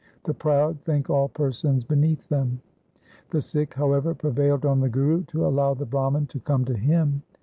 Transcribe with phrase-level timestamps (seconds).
[0.25, 2.59] The proud think all persons beneath them.'
[3.29, 7.21] The Sikh, however, prevailed on the Guru to allow the Brahman to come to him.